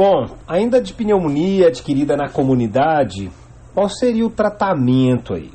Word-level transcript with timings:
Bom, 0.00 0.34
ainda 0.48 0.80
de 0.80 0.94
pneumonia 0.94 1.66
adquirida 1.66 2.16
na 2.16 2.26
comunidade, 2.26 3.30
qual 3.74 3.86
seria 3.86 4.24
o 4.24 4.30
tratamento 4.30 5.34
aí? 5.34 5.52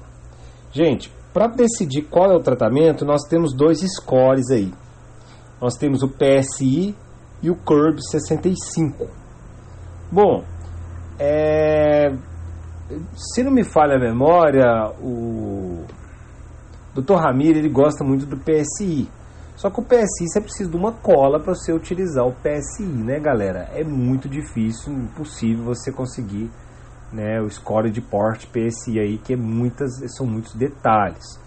Gente, 0.72 1.12
para 1.34 1.48
decidir 1.48 2.04
qual 2.04 2.32
é 2.32 2.36
o 2.36 2.44
tratamento, 2.44 3.04
nós 3.04 3.24
temos 3.28 3.56
dois 3.56 3.80
scores 3.80 4.52
aí. 4.52 4.72
Nós 5.60 5.74
temos 5.74 6.04
o 6.04 6.10
PSI 6.10 6.96
e 7.42 7.50
o 7.50 7.56
CURB 7.56 8.00
65. 8.08 9.08
Bom, 10.12 10.44
é... 11.18 12.16
se 13.16 13.42
não 13.42 13.52
me 13.52 13.64
falha 13.64 13.96
a 13.96 14.00
memória, 14.00 14.92
o 15.02 15.86
Dr. 16.94 17.16
Ramiro 17.16 17.58
ele 17.58 17.70
gosta 17.70 18.04
muito 18.04 18.28
do 18.28 18.38
PSI. 18.38 19.10
Só 19.56 19.70
que 19.70 19.80
o 19.80 19.84
PSI 19.84 20.28
você 20.28 20.42
precisa 20.42 20.70
de 20.70 20.76
uma 20.76 20.92
cola 20.92 21.40
para 21.40 21.56
você 21.56 21.72
utilizar 21.72 22.26
o 22.26 22.34
PSI, 22.34 22.84
né, 22.84 23.20
galera? 23.20 23.70
É 23.74 23.84
muito 23.84 24.28
difícil, 24.28 24.94
impossível 24.94 25.64
você 25.64 25.92
conseguir 25.92 26.52
né, 27.12 27.40
o 27.42 27.50
score 27.50 27.90
de 27.90 28.02
porte 28.02 28.48
PSI 28.48 29.00
aí, 29.00 29.18
que 29.18 29.34
é 29.34 29.38
muitas, 29.38 29.92
são 30.16 30.26
muitos 30.26 30.54
detalhes. 30.56 31.40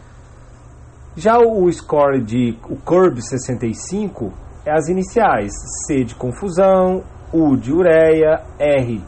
Já 1.15 1.39
o 1.39 1.71
score 1.71 2.23
de 2.23 2.57
o 2.71 2.77
CURB 2.77 3.21
65 3.21 4.33
é 4.65 4.73
as 4.73 4.89
iniciais, 4.89 5.53
C 5.87 6.05
de 6.05 6.15
confusão, 6.15 7.03
U 7.33 7.57
de 7.57 7.73
ureia, 7.73 8.43
R 8.59 9.03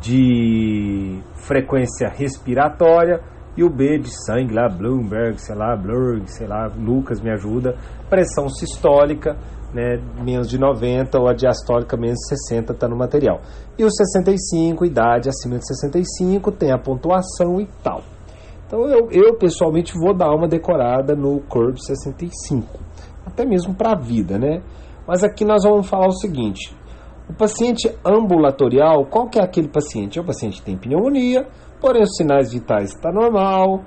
de 0.00 1.22
frequência 1.36 2.08
respiratória 2.08 3.22
e 3.56 3.64
o 3.64 3.70
B 3.70 3.98
de 3.98 4.10
sangue 4.26 4.54
lá, 4.54 4.68
Bloomberg, 4.68 5.40
sei 5.40 5.54
lá, 5.54 5.74
Blurg, 5.74 6.30
sei 6.30 6.46
lá, 6.46 6.70
Lucas 6.76 7.20
me 7.20 7.30
ajuda, 7.30 7.74
pressão 8.10 8.48
sistólica, 8.48 9.36
né, 9.72 10.00
menos 10.22 10.48
de 10.48 10.58
90 10.58 11.18
ou 11.18 11.28
a 11.28 11.34
diastólica 11.34 11.96
menos 11.96 12.18
de 12.18 12.36
60 12.36 12.72
está 12.72 12.86
no 12.86 12.96
material. 12.96 13.40
E 13.78 13.84
o 13.84 13.90
65, 13.90 14.84
idade 14.84 15.28
acima 15.28 15.58
de 15.58 15.66
65, 15.66 16.52
tem 16.52 16.70
a 16.70 16.78
pontuação 16.78 17.60
e 17.60 17.66
tal. 17.82 18.02
Então 18.66 18.86
eu, 18.88 19.08
eu 19.10 19.34
pessoalmente 19.34 19.94
vou 19.94 20.14
dar 20.14 20.34
uma 20.34 20.48
decorada 20.48 21.14
no 21.14 21.40
Curve 21.40 21.80
65, 21.80 22.80
até 23.24 23.44
mesmo 23.44 23.74
para 23.74 23.92
a 23.92 23.98
vida, 23.98 24.38
né? 24.38 24.60
Mas 25.06 25.22
aqui 25.22 25.44
nós 25.44 25.62
vamos 25.62 25.88
falar 25.88 26.08
o 26.08 26.18
seguinte: 26.18 26.76
o 27.28 27.34
paciente 27.34 27.92
ambulatorial, 28.04 29.04
qual 29.06 29.28
que 29.28 29.38
é 29.38 29.42
aquele 29.42 29.68
paciente? 29.68 30.18
É 30.18 30.22
o 30.22 30.24
paciente 30.24 30.60
que 30.60 30.66
tem 30.66 30.76
pneumonia, 30.76 31.46
porém 31.80 32.02
os 32.02 32.16
sinais 32.16 32.52
vitais 32.52 32.90
estão 32.90 33.12
tá 33.12 33.20
normal, 33.20 33.82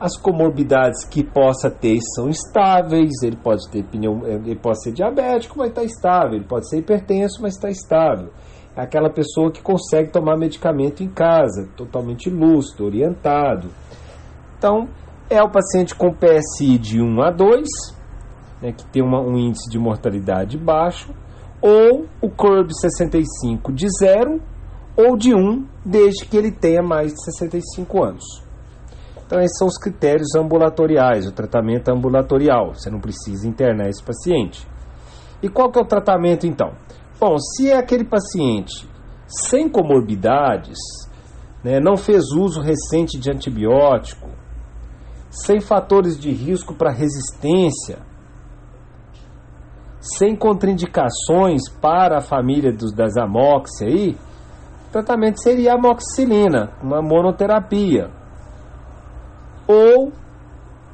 as 0.00 0.16
comorbidades 0.16 1.04
que 1.04 1.24
possa 1.24 1.70
ter 1.70 1.98
são 2.14 2.28
estáveis, 2.28 3.10
ele 3.22 3.36
pode 3.36 3.68
ter 3.70 3.84
pneu, 3.84 4.20
ele 4.26 4.56
pode 4.56 4.82
ser 4.82 4.92
diabético, 4.92 5.58
mas 5.58 5.68
está 5.68 5.82
estável, 5.82 6.34
ele 6.34 6.46
pode 6.46 6.68
ser 6.68 6.78
hipertenso, 6.78 7.42
mas 7.42 7.54
está 7.54 7.68
estável. 7.68 8.30
É 8.76 8.82
aquela 8.82 9.10
pessoa 9.10 9.50
que 9.50 9.60
consegue 9.60 10.10
tomar 10.10 10.36
medicamento 10.38 11.02
em 11.02 11.08
casa, 11.08 11.68
totalmente 11.76 12.30
lúcido, 12.30 12.84
orientado. 12.84 13.68
Então, 14.56 14.88
é 15.28 15.42
o 15.42 15.50
paciente 15.50 15.94
com 15.94 16.12
PSI 16.12 16.78
de 16.78 17.02
1 17.02 17.22
a 17.22 17.30
2, 17.30 17.68
né, 18.62 18.72
que 18.72 18.86
tem 18.86 19.02
uma, 19.02 19.20
um 19.20 19.36
índice 19.36 19.68
de 19.68 19.78
mortalidade 19.78 20.56
baixo, 20.56 21.12
ou 21.60 22.06
o 22.20 22.30
CURB 22.30 22.72
65 22.72 23.72
de 23.72 23.86
0 24.00 24.40
ou 24.96 25.16
de 25.16 25.34
1, 25.34 25.66
desde 25.84 26.26
que 26.26 26.36
ele 26.36 26.50
tenha 26.50 26.82
mais 26.82 27.12
de 27.12 27.24
65 27.24 28.02
anos. 28.02 28.24
Então, 29.24 29.38
esses 29.40 29.58
são 29.58 29.68
os 29.68 29.76
critérios 29.76 30.34
ambulatoriais, 30.34 31.26
o 31.26 31.32
tratamento 31.32 31.88
ambulatorial. 31.90 32.74
Você 32.74 32.90
não 32.90 32.98
precisa 32.98 33.46
internar 33.46 33.88
esse 33.88 34.02
paciente. 34.02 34.66
E 35.42 35.48
qual 35.48 35.70
que 35.70 35.78
é 35.78 35.82
o 35.82 35.86
tratamento, 35.86 36.46
então? 36.46 36.72
Bom, 37.20 37.36
se 37.38 37.70
é 37.70 37.76
aquele 37.76 38.04
paciente 38.04 38.88
sem 39.26 39.68
comorbidades, 39.68 40.78
né, 41.62 41.78
não 41.78 41.96
fez 41.96 42.24
uso 42.32 42.60
recente 42.60 43.18
de 43.18 43.30
antibiótico, 43.30 44.28
sem 45.30 45.60
fatores 45.60 46.18
de 46.18 46.30
risco 46.30 46.74
para 46.74 46.90
resistência, 46.90 47.98
sem 50.16 50.36
contraindicações 50.36 51.68
para 51.80 52.18
a 52.18 52.20
família 52.20 52.72
dos, 52.72 52.92
das 52.92 53.16
amox 53.16 53.82
aí, 53.82 54.16
o 54.88 54.92
tratamento 54.92 55.42
seria 55.42 55.74
amoxicilina, 55.74 56.70
uma 56.82 57.02
monoterapia 57.02 58.10
ou 59.66 60.10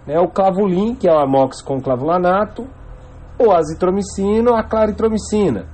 né, 0.06 0.18
o 0.18 0.28
clavulin, 0.28 0.94
que 0.94 1.08
é 1.08 1.12
o 1.12 1.18
amox 1.18 1.62
com 1.62 1.80
clavulanato, 1.80 2.66
ou 3.38 3.52
a 3.52 3.58
azitromicina 3.58 4.50
ou 4.50 4.56
a 4.56 4.64
claritromicina. 4.64 5.66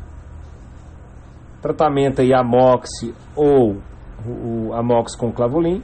Tratamento 1.62 2.20
aí 2.20 2.32
amox 2.32 2.88
ou 3.34 3.78
o 4.26 4.72
amox 4.74 5.16
com 5.16 5.32
clavulin 5.32 5.82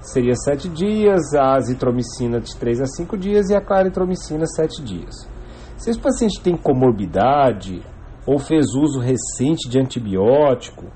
seria 0.00 0.34
7 0.34 0.68
dias, 0.68 1.34
a 1.34 1.54
azitromicina 1.54 2.40
de 2.40 2.54
3 2.56 2.82
a 2.82 2.86
5 2.86 3.16
dias 3.16 3.50
e 3.50 3.56
a 3.56 3.60
claritromicina 3.60 4.46
7 4.46 4.82
dias. 4.82 5.28
Se 5.78 5.90
esse 5.90 6.00
paciente 6.00 6.40
tem 6.40 6.56
comorbidade 6.56 7.80
ou 8.26 8.36
fez 8.38 8.74
uso 8.74 8.98
recente 8.98 9.68
de 9.70 9.78
antibiótico 9.78 10.86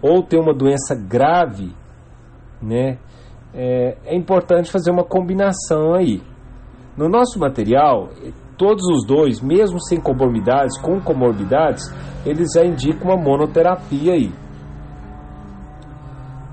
ou 0.00 0.22
tem 0.22 0.40
uma 0.40 0.54
doença 0.54 0.94
grave, 0.94 1.74
né, 2.62 2.98
é, 3.54 3.98
é 4.06 4.16
importante 4.16 4.70
fazer 4.70 4.90
uma 4.90 5.04
combinação 5.04 5.94
aí. 5.94 6.22
No 6.96 7.10
nosso 7.10 7.38
material, 7.38 8.08
todos 8.56 8.86
os 8.86 9.06
dois, 9.06 9.42
mesmo 9.42 9.78
sem 9.78 10.00
comorbidades, 10.00 10.80
com 10.80 10.98
comorbidades, 10.98 11.84
eles 12.24 12.48
já 12.54 12.64
indicam 12.64 13.10
uma 13.10 13.22
monoterapia 13.22 14.14
aí. 14.14 14.32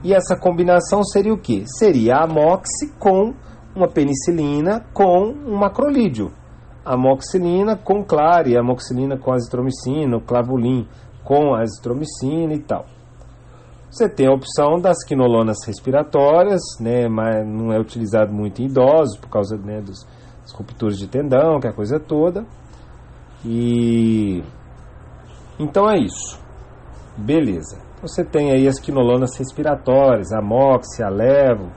E 0.04 0.14
essa 0.14 0.36
combinação 0.38 1.02
seria 1.02 1.34
o 1.34 1.38
que? 1.38 1.64
Seria 1.66 2.18
a 2.18 2.24
amoxi 2.26 2.92
com 3.00 3.34
uma 3.74 3.88
penicilina 3.88 4.86
com 4.94 5.30
um 5.30 5.58
macrolídeo. 5.58 6.43
Amoxilina 6.86 7.78
com 7.78 8.04
clare, 8.04 8.58
amoxilina 8.58 9.18
com 9.18 9.32
azitromicina, 9.32 10.20
clavulin 10.20 10.88
com 11.24 11.56
azitromicina 11.56 12.54
e 12.54 12.60
tal. 12.60 12.86
Você 13.90 14.10
tem 14.10 14.28
a 14.28 14.34
opção 14.34 14.80
das 14.82 15.04
quinolonas 15.06 15.58
respiratórias, 15.66 16.62
né, 16.80 17.08
mas 17.08 17.48
não 17.48 17.72
é 17.72 17.80
utilizado 17.80 18.34
muito 18.34 18.62
em 18.62 18.66
idosos 18.66 19.18
por 19.18 19.30
causa 19.30 19.56
né, 19.56 19.82
dos, 19.82 20.04
das 20.42 20.52
rupturas 20.52 20.98
de 20.98 21.08
tendão, 21.08 21.60
que 21.60 21.68
é 21.68 21.70
a 21.70 21.74
coisa 21.74 22.00
toda. 22.00 22.44
E 23.46 24.44
então 25.60 25.90
é 25.90 26.00
isso. 26.00 26.40
Beleza. 27.16 27.78
Você 28.02 28.24
tem 28.24 28.52
aí 28.52 28.68
as 28.68 28.80
quinolonas 28.80 29.38
respiratórias, 29.38 30.34
a 30.34 30.42
mox, 30.42 31.00
a 31.00 31.10
levo 31.10 31.70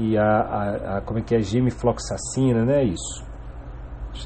e 0.00 0.16
a, 0.16 0.24
a, 0.24 0.96
a 0.96 1.00
como 1.02 1.18
é 1.18 1.22
que 1.22 1.34
é 1.34 1.40
gemifloxacina, 1.40 2.64
né? 2.64 2.84
Isso. 2.84 3.24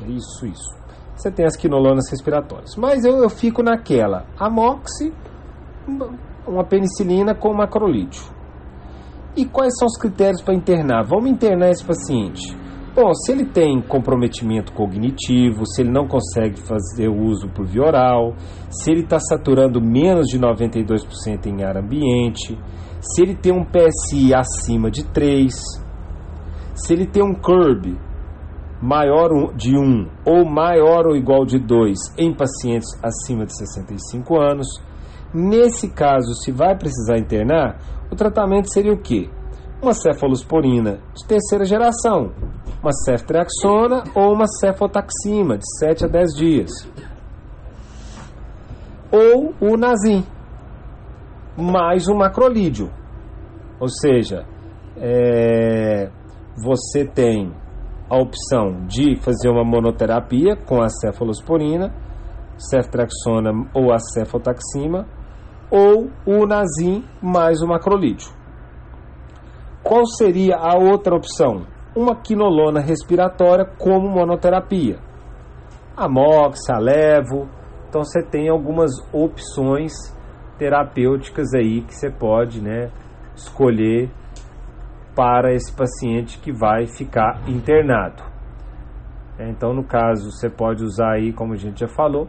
Isso, 0.09 0.47
isso. 0.47 0.85
Você 1.17 1.31
tem 1.31 1.45
as 1.45 1.57
quinolonas 1.57 2.09
respiratórias. 2.11 2.77
Mas 2.77 3.05
eu, 3.05 3.17
eu 3.19 3.29
fico 3.29 3.63
naquela. 3.63 4.25
A 4.39 4.49
moxi 4.49 5.13
uma 6.47 6.65
penicilina 6.65 7.35
com 7.35 7.53
macrolídeo. 7.53 8.23
E 9.37 9.45
quais 9.45 9.77
são 9.79 9.87
os 9.87 9.99
critérios 9.99 10.41
para 10.43 10.55
internar? 10.55 11.05
Vamos 11.05 11.29
internar 11.29 11.71
esse 11.71 11.85
paciente. 11.85 12.57
Bom, 12.95 13.13
se 13.13 13.33
ele 13.33 13.47
tem 13.47 13.83
comprometimento 13.83 14.73
cognitivo, 14.73 15.67
se 15.67 15.83
ele 15.83 15.91
não 15.91 16.07
consegue 16.07 16.61
fazer 16.61 17.09
uso 17.09 17.49
por 17.49 17.67
via 17.67 17.83
oral, 17.83 18.35
se 18.71 18.93
ele 18.93 19.01
está 19.01 19.19
saturando 19.19 19.81
menos 19.81 20.29
de 20.29 20.39
92% 20.39 21.47
em 21.47 21.65
ar 21.65 21.77
ambiente, 21.77 22.57
se 23.05 23.23
ele 23.23 23.35
tem 23.35 23.53
um 23.53 23.65
PSI 23.65 24.35
acima 24.35 24.91
de 24.91 25.05
3, 25.05 25.55
se 26.75 26.93
ele 26.93 27.07
tem 27.07 27.23
um 27.23 27.35
CURB 27.35 27.97
maior 28.83 29.55
de 29.55 29.79
1 29.79 30.09
ou 30.25 30.45
maior 30.45 31.07
ou 31.07 31.17
igual 31.17 31.45
de 31.45 31.59
2 31.59 31.97
em 32.19 32.35
pacientes 32.35 32.89
acima 33.03 33.47
de 33.47 33.57
65 33.57 34.41
anos, 34.41 34.67
Nesse 35.35 35.89
caso, 35.89 36.33
se 36.45 36.53
vai 36.53 36.79
precisar 36.79 37.19
internar, 37.19 37.81
o 38.09 38.15
tratamento 38.15 38.73
seria 38.73 38.93
o 38.93 38.97
quê? 38.97 39.29
Uma 39.83 39.93
cefalosporina 39.93 41.01
de 41.13 41.27
terceira 41.27 41.65
geração, 41.65 42.31
uma 42.81 42.93
ceftriaxona 42.93 44.05
ou 44.15 44.33
uma 44.33 44.47
cefotaxima 44.47 45.59
de 45.59 45.65
7 45.81 46.05
a 46.05 46.09
10 46.09 46.35
dias. 46.37 46.71
Ou 49.11 49.53
o 49.61 49.77
Nazim, 49.77 50.25
mais 51.57 52.09
um 52.09 52.17
macrolídeo. 52.17 52.91
Ou 53.81 53.89
seja, 53.89 54.45
é, 54.97 56.11
você 56.57 57.05
tem 57.05 57.53
a 58.09 58.17
opção 58.17 58.87
de 58.87 59.17
fazer 59.17 59.49
uma 59.49 59.65
monoterapia 59.65 60.57
com 60.57 60.83
a 60.83 60.89
cefalosporina, 60.89 61.95
ceftriaxona 62.57 63.51
ou 63.75 63.93
a 63.93 63.99
cefotaxima, 63.99 65.07
ou 65.71 66.11
o 66.27 66.47
Nazim 66.47 67.05
mais 67.23 67.61
o 67.63 67.67
macrolídeo. 67.67 68.29
Qual 69.83 70.07
seria 70.07 70.57
a 70.57 70.77
outra 70.77 71.15
opção? 71.15 71.67
Uma 71.97 72.17
quinolona 72.17 72.81
respiratória 72.81 73.65
como 73.79 74.09
monoterapia. 74.09 74.99
Amox, 75.97 76.59
Alevo, 76.69 77.49
Então 77.89 78.03
você 78.03 78.23
tem 78.23 78.49
algumas 78.49 78.91
opções 79.13 79.93
terapêuticas 80.65 81.53
aí 81.53 81.83
que 81.83 81.95
você 81.95 82.11
pode 82.11 82.63
né, 82.63 82.91
escolher 83.37 84.09
para 85.15 85.53
esse 85.53 85.71
paciente 85.71 86.39
que 86.39 86.51
vai 86.51 86.87
ficar 86.87 87.43
internado. 87.47 88.23
É, 89.39 89.51
então, 89.51 89.75
no 89.75 89.85
caso, 89.85 90.31
você 90.31 90.49
pode 90.49 90.83
usar 90.83 91.17
aí, 91.17 91.35
como 91.35 91.53
a 91.53 91.57
gente 91.57 91.81
já 91.81 91.89
falou, 91.89 92.29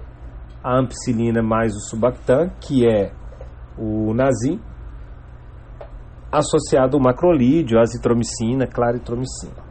a 0.61 0.77
ampicilina 0.77 1.41
mais 1.41 1.73
o 1.73 1.79
subactam, 1.89 2.51
que 2.59 2.85
é 2.85 3.13
o 3.77 4.13
Nazim, 4.13 4.59
associado 6.29 6.97
ao 6.97 7.03
macrolídeo, 7.03 7.79
azitromicina, 7.79 8.67
claritromicina. 8.67 9.63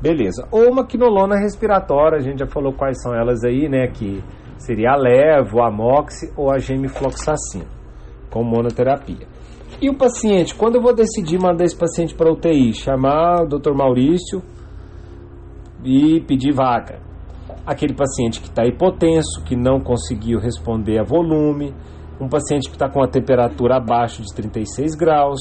Beleza. 0.00 0.48
Ou 0.50 0.72
uma 0.72 0.84
quinolona 0.84 1.36
respiratória, 1.38 2.18
a 2.18 2.20
gente 2.20 2.40
já 2.40 2.46
falou 2.48 2.72
quais 2.72 3.00
são 3.00 3.14
elas 3.14 3.44
aí, 3.44 3.68
né? 3.68 3.86
Que 3.86 4.24
seria 4.58 4.92
a 4.92 4.96
levo, 4.96 5.62
a 5.62 5.70
moxi 5.70 6.32
ou 6.36 6.52
a 6.52 6.58
gemifloxacina, 6.58 7.81
com 8.32 8.42
monoterapia. 8.42 9.26
E 9.80 9.90
o 9.90 9.94
paciente, 9.94 10.54
quando 10.54 10.76
eu 10.76 10.82
vou 10.82 10.94
decidir 10.94 11.38
mandar 11.38 11.64
esse 11.64 11.76
paciente 11.76 12.14
para 12.14 12.32
UTI, 12.32 12.72
chamar 12.72 13.42
o 13.42 13.46
Dr. 13.46 13.74
Maurício 13.74 14.42
e 15.84 16.20
pedir 16.20 16.52
vaga. 16.52 17.00
Aquele 17.66 17.94
paciente 17.94 18.40
que 18.40 18.48
está 18.48 18.64
hipotenso, 18.64 19.42
que 19.44 19.54
não 19.54 19.80
conseguiu 19.80 20.38
responder 20.38 20.98
a 20.98 21.04
volume, 21.04 21.74
um 22.20 22.28
paciente 22.28 22.68
que 22.68 22.76
está 22.76 22.88
com 22.88 23.02
a 23.02 23.08
temperatura 23.08 23.76
abaixo 23.76 24.22
de 24.22 24.32
36 24.34 24.94
graus, 24.94 25.40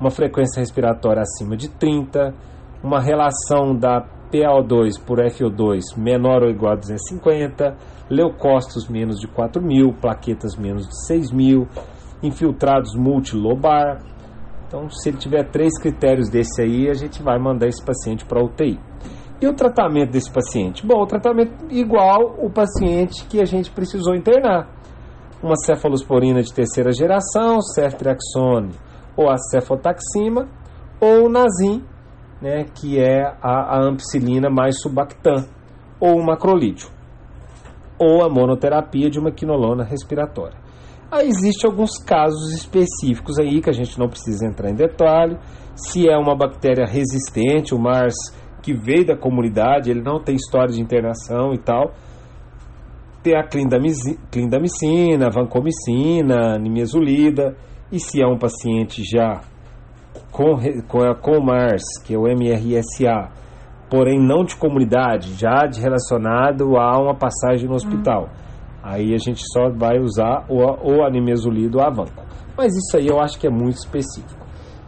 uma 0.00 0.10
frequência 0.10 0.60
respiratória 0.60 1.22
acima 1.22 1.56
de 1.56 1.68
30, 1.68 2.34
uma 2.82 3.00
relação 3.00 3.76
da 3.76 4.06
PaO2 4.32 5.00
por 5.04 5.18
FO2 5.18 5.96
menor 5.96 6.42
ou 6.42 6.50
igual 6.50 6.72
a 6.72 6.76
250, 6.76 7.76
leucócitos 8.08 8.88
menos 8.88 9.18
de 9.18 9.26
4 9.26 9.62
mil, 9.62 9.92
plaquetas 9.92 10.56
menos 10.56 10.86
de 10.86 11.06
6 11.06 11.32
mil, 11.32 11.66
infiltrados 12.22 12.94
multilobar. 12.94 14.02
Então, 14.66 14.88
se 14.90 15.08
ele 15.08 15.18
tiver 15.18 15.44
três 15.50 15.78
critérios 15.80 16.28
desse 16.28 16.62
aí, 16.62 16.88
a 16.88 16.94
gente 16.94 17.22
vai 17.22 17.38
mandar 17.38 17.66
esse 17.66 17.84
paciente 17.84 18.24
para 18.24 18.42
UTI. 18.42 18.78
E 19.40 19.46
o 19.46 19.54
tratamento 19.54 20.12
desse 20.12 20.30
paciente? 20.30 20.86
Bom, 20.86 21.02
o 21.02 21.06
tratamento 21.06 21.52
igual 21.70 22.36
o 22.38 22.50
paciente 22.50 23.24
que 23.26 23.40
a 23.40 23.44
gente 23.44 23.70
precisou 23.70 24.14
internar. 24.14 24.68
Uma 25.42 25.56
cefalosporina 25.56 26.42
de 26.42 26.52
terceira 26.52 26.92
geração, 26.92 27.60
ceftriaxone 27.62 28.72
ou 29.16 29.28
a 29.28 29.36
cefotaxima, 29.36 30.48
ou 31.00 31.26
o 31.26 31.28
Nazim, 31.28 31.84
né, 32.40 32.64
que 32.74 32.98
é 32.98 33.22
a, 33.42 33.76
a 33.76 33.82
ampicilina 33.82 34.48
mais 34.48 34.80
subactam, 34.80 35.44
ou 35.98 36.18
o 36.18 36.24
macrolídeo, 36.24 36.88
ou 37.98 38.24
a 38.24 38.30
monoterapia 38.30 39.10
de 39.10 39.18
uma 39.18 39.30
quinolona 39.30 39.84
respiratória. 39.84 40.56
Aí 41.10 41.26
existem 41.26 41.68
alguns 41.68 41.98
casos 41.98 42.52
específicos 42.54 43.36
aí 43.40 43.60
que 43.60 43.68
a 43.68 43.72
gente 43.72 43.98
não 43.98 44.08
precisa 44.08 44.46
entrar 44.46 44.70
em 44.70 44.76
detalhe. 44.76 45.36
Se 45.74 46.08
é 46.08 46.16
uma 46.16 46.36
bactéria 46.36 46.86
resistente, 46.86 47.74
o 47.74 47.78
MARS 47.80 48.14
que 48.62 48.72
veio 48.72 49.06
da 49.06 49.16
comunidade, 49.16 49.90
ele 49.90 50.02
não 50.02 50.22
tem 50.22 50.36
história 50.36 50.72
de 50.72 50.80
internação 50.80 51.52
e 51.52 51.58
tal. 51.58 51.94
Tem 53.24 53.34
a 53.36 53.42
clindamicina, 53.42 55.30
vancomicina, 55.30 56.56
nimesulida. 56.58 57.56
E 57.90 57.98
se 57.98 58.22
é 58.22 58.26
um 58.26 58.38
paciente 58.38 59.02
já 59.02 59.40
com, 60.30 60.58
com, 60.86 61.14
com 61.20 61.38
o 61.38 61.44
MARS, 61.44 61.82
que 62.04 62.14
é 62.14 62.18
o 62.18 62.28
MRSA, 62.28 63.32
porém 63.90 64.20
não 64.20 64.44
de 64.44 64.54
comunidade, 64.54 65.34
já 65.34 65.66
de 65.66 65.80
relacionado 65.80 66.76
a 66.76 67.00
uma 67.00 67.16
passagem 67.16 67.68
no 67.68 67.74
hospital. 67.74 68.28
Hum 68.32 68.39
Aí 68.82 69.14
a 69.14 69.18
gente 69.18 69.42
só 69.52 69.68
vai 69.70 69.98
usar 69.98 70.46
o, 70.48 70.58
o 70.58 71.04
animesulido 71.04 71.78
ou 71.78 71.84
a 71.84 71.90
vanco. 71.90 72.24
Mas 72.56 72.72
isso 72.76 72.96
aí 72.96 73.06
eu 73.06 73.20
acho 73.20 73.38
que 73.38 73.46
é 73.46 73.50
muito 73.50 73.76
específico. 73.76 74.40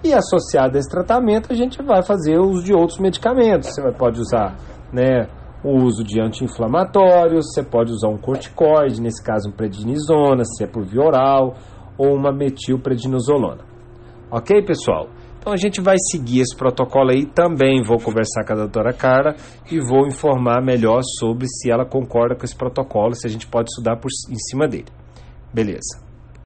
E 0.05 0.13
associado 0.13 0.77
a 0.77 0.81
esse 0.81 0.91
tratamento, 0.91 1.53
a 1.53 1.55
gente 1.55 1.81
vai 1.83 2.03
fazer 2.03 2.39
uso 2.39 2.65
de 2.65 2.75
outros 2.75 2.99
medicamentos. 2.99 3.69
Você 3.69 3.93
pode 3.93 4.21
usar 4.21 4.57
né, 4.93 5.29
o 5.63 5.77
uso 5.85 6.03
de 6.03 6.21
anti-inflamatórios, 6.21 7.53
você 7.53 7.63
pode 7.63 7.93
usar 7.93 8.09
um 8.09 8.19
corticoide, 8.19 9.01
nesse 9.01 9.23
caso 9.23 9.49
um 9.49 9.53
prednisona, 9.53 10.45
se 10.45 10.65
é 10.65 10.67
por 10.67 10.85
via 10.85 11.03
oral, 11.03 11.55
ou 11.97 12.15
uma 12.15 12.33
metilprednisolona. 12.33 13.65
Ok, 14.31 14.63
pessoal? 14.63 15.09
Então 15.43 15.53
a 15.53 15.57
gente 15.57 15.81
vai 15.81 15.97
seguir 15.99 16.41
esse 16.41 16.57
protocolo 16.57 17.11
aí 17.11 17.27
também. 17.27 17.83
Vou 17.83 17.99
conversar 17.99 18.45
com 18.47 18.53
a 18.53 18.57
doutora 18.57 18.93
Carla 18.93 19.35
e 19.69 19.81
vou 19.81 20.07
informar 20.07 20.63
melhor 20.63 21.01
sobre 21.19 21.49
se 21.49 21.69
ela 21.69 21.85
concorda 21.85 22.37
com 22.37 22.45
esse 22.45 22.55
protocolo, 22.55 23.17
se 23.17 23.27
a 23.27 23.31
gente 23.31 23.49
pode 23.49 23.69
estudar 23.69 23.97
por, 23.97 24.09
em 24.31 24.39
cima 24.39 24.69
dele. 24.69 24.87
Beleza. 25.53 26.02